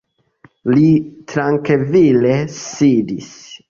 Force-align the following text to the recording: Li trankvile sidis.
Li 0.73 0.87
trankvile 1.33 2.37
sidis. 2.61 3.35